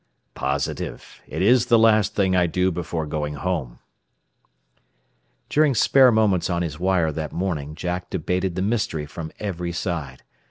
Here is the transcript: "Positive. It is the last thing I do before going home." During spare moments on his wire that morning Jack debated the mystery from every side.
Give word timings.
"Positive. 0.33 1.21
It 1.27 1.43
is 1.43 1.67
the 1.67 1.77
last 1.77 2.15
thing 2.15 2.35
I 2.35 2.47
do 2.47 2.71
before 2.71 3.05
going 3.05 3.35
home." 3.35 3.77
During 5.47 5.75
spare 5.75 6.11
moments 6.11 6.49
on 6.49 6.63
his 6.63 6.79
wire 6.79 7.11
that 7.11 7.31
morning 7.31 7.75
Jack 7.75 8.09
debated 8.09 8.55
the 8.55 8.63
mystery 8.63 9.05
from 9.05 9.31
every 9.39 9.71
side. 9.71 10.23